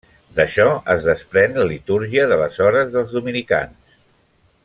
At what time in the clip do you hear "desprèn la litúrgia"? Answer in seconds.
1.09-2.25